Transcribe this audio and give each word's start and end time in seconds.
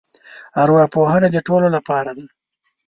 ارواپوهنه 0.61 1.27
د 1.31 1.37
ټولو 1.47 1.67
لپاره 1.75 2.11
دی. 2.17 2.27